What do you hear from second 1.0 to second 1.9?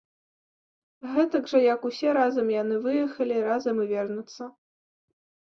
Гэтак жа як